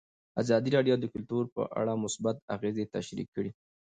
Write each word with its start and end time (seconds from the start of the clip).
ازادي 0.41 0.69
راډیو 0.75 0.95
د 0.99 1.05
کلتور 1.13 1.43
په 1.55 1.61
اړه 1.79 1.93
مثبت 2.03 2.35
اغېزې 2.55 2.85
تشریح 2.95 3.27
کړي. 3.35 3.51